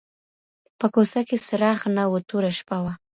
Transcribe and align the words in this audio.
په 0.79 0.85
كوڅه 0.93 1.21
كي 1.27 1.37
څراغ 1.45 1.79
نه 1.95 2.03
وو 2.09 2.19
توره 2.29 2.51
شپه 2.57 2.77
وه 2.83 2.93